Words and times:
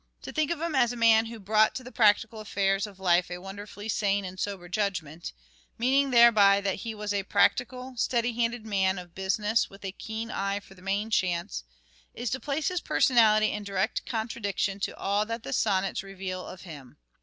To 0.23 0.31
think 0.33 0.49
of 0.49 0.59
him 0.59 0.73
as 0.73 0.91
a 0.91 0.95
man 0.95 1.27
who" 1.27 1.39
brought 1.39 1.75
to 1.75 1.83
the 1.83 1.91
practical 1.91 2.39
affairs 2.39 2.87
of 2.87 2.97
life 2.99 3.29
a 3.29 3.37
wonderfully 3.37 3.87
sane 3.87 4.25
and 4.25 4.39
sober 4.39 4.67
judgment," 4.67 5.31
meaning 5.77 6.09
thereby 6.09 6.59
that 6.59 6.77
he 6.77 6.95
was 6.95 7.13
a 7.13 7.21
practical 7.21 7.93
steady 7.97 8.33
headed 8.33 8.65
man 8.65 8.97
of 8.97 9.13
business 9.13 9.69
with 9.69 9.85
a 9.85 9.91
keen 9.91 10.31
eye 10.31 10.59
for 10.59 10.73
the" 10.73 10.81
main 10.91 11.11
chance," 11.11 11.63
is 12.15 12.31
to 12.31 12.39
place 12.39 12.69
his 12.69 12.81
personality 12.81 13.51
in 13.51 13.63
direct 13.63 14.03
contradiction 14.07 14.79
to 14.79 14.97
all 14.97 15.23
that 15.23 15.43
the 15.43 15.53
sonnets 15.53 16.01
reveal 16.01 16.47
of 16.47 16.61
him. 16.61 16.97